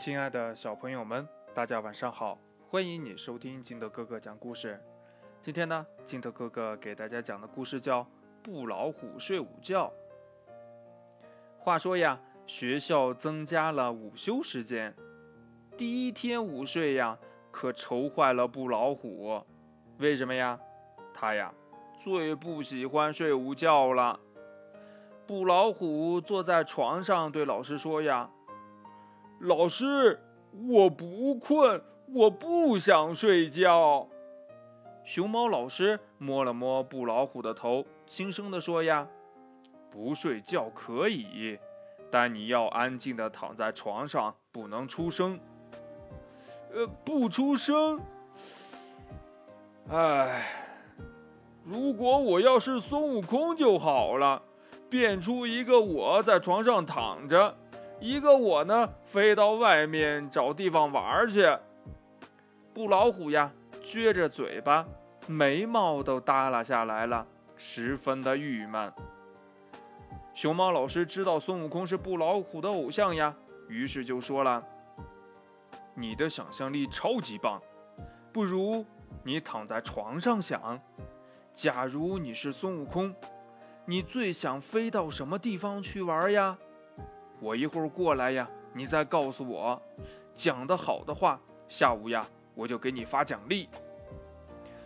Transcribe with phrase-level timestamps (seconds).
[0.00, 2.38] 亲爱的小朋友们，大家晚上好！
[2.70, 4.80] 欢迎你收听金德哥哥讲故事。
[5.42, 8.00] 今天呢，金德哥哥给大家讲的故事叫
[8.42, 9.88] 《布老虎睡午觉》。
[11.58, 14.96] 话说呀，学校增加了午休时间，
[15.76, 17.18] 第一天午睡呀，
[17.50, 19.44] 可愁坏了布老虎。
[19.98, 20.58] 为什么呀？
[21.12, 21.52] 他呀，
[22.02, 24.18] 最不喜欢睡午觉了。
[25.26, 28.30] 布老虎坐在床上对老师说呀
[29.40, 30.20] ：“老师，
[30.68, 34.06] 我不困，我不想睡觉。”
[35.02, 39.08] 熊猫老师摸了摸布老虎的头，轻声地说：“呀，
[39.90, 41.58] 不睡觉可以，
[42.10, 45.40] 但你要安静地躺在床上，不能出声。”
[46.72, 47.98] 呃，不出声。
[49.88, 50.46] 唉，
[51.64, 54.42] 如果我要是孙悟空就好了。
[54.88, 57.56] 变出一个我在床上躺着，
[58.00, 61.46] 一个我呢飞到外面找地方玩去。
[62.72, 64.86] 布老虎呀，撅着嘴巴，
[65.26, 67.26] 眉毛都耷拉下来了，
[67.56, 68.90] 十分的郁闷。
[70.32, 73.34] 熊猫老师知道孙悟空是布老虎的偶像呀，
[73.68, 74.64] 于是就说了
[75.94, 77.60] ：“你的想象力超级棒，
[78.32, 78.86] 不如
[79.22, 80.80] 你躺在床上想，
[81.54, 83.14] 假如你是孙悟空。”
[83.86, 86.56] 你最想飞到什么地方去玩呀？
[87.40, 89.80] 我一会儿过来呀，你再告诉我。
[90.36, 92.24] 讲得好的话，下午呀，
[92.54, 93.68] 我就给你发奖励。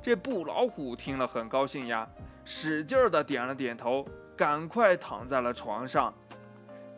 [0.00, 2.08] 这布老虎听了很高兴呀，
[2.44, 6.12] 使劲儿的点了点头，赶快躺在了床上。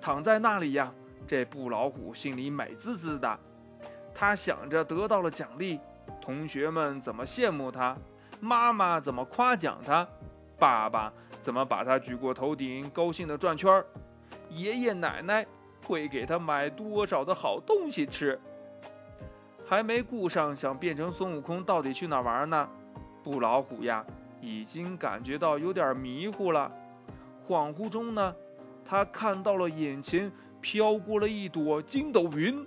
[0.01, 0.93] 躺在那里呀，
[1.27, 3.39] 这布老虎心里美滋滋的。
[4.15, 5.81] 他想着得到了奖励，
[6.21, 7.97] 同学们怎么羡慕他，
[8.41, 10.07] 妈妈怎么夸奖他，
[10.59, 11.13] 爸爸。
[11.43, 13.87] 怎么把他举过头顶，高兴的转圈儿？
[14.51, 15.47] 爷爷奶奶
[15.85, 18.39] 会给他买多少的好东西吃？
[19.67, 22.69] 还没顾上想变成孙悟空，到底去哪玩呢？
[23.23, 24.05] 布老虎呀，
[24.41, 26.71] 已经感觉到有点迷糊了。
[27.47, 28.35] 恍惚中呢，
[28.85, 30.31] 他看到了眼前
[30.61, 32.67] 飘过了一朵筋斗云，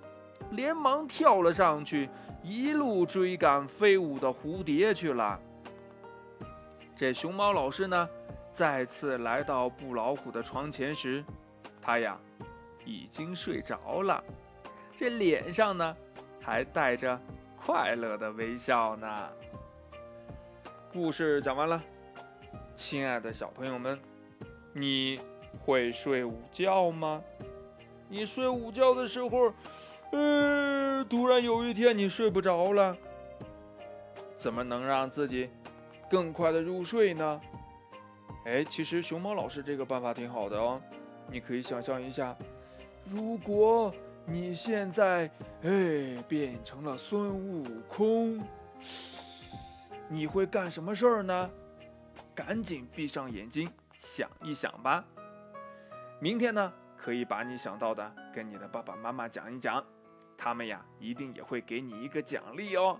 [0.52, 2.10] 连忙跳了上去，
[2.42, 5.40] 一路追赶飞舞的蝴蝶去了。
[6.96, 8.08] 这熊猫老师呢？
[8.52, 11.26] 再次来到布老虎的床前时，
[11.86, 12.18] 他呀
[12.86, 14.24] 已经睡着了，
[14.96, 15.98] 这脸上呢
[16.40, 17.20] 还带着
[17.58, 19.30] 快乐的微笑呢。
[20.94, 21.84] 故事讲完了，
[22.74, 24.00] 亲爱的小朋友们，
[24.72, 25.20] 你
[25.66, 27.22] 会睡午觉吗？
[28.08, 29.54] 你睡午觉的时候，
[30.14, 32.96] 呃，突然有一天你睡不着了，
[34.38, 35.50] 怎么能让自己
[36.10, 37.42] 更快的入睡呢？
[38.46, 40.82] 哎，其实熊猫老师这个办法挺好的哦。
[41.30, 42.36] 你可以想象一下，
[43.06, 43.94] 如果
[44.26, 45.30] 你现在
[45.64, 48.42] 哎变成了孙悟空，
[50.08, 51.50] 你会干什么事儿呢？
[52.36, 55.04] 赶紧闭上眼睛想一想吧。
[56.20, 59.84] 明天呢，可以把你想到的跟你的爸爸妈妈讲一讲，
[60.38, 63.00] 他们呀一定也会给你一个奖励哦。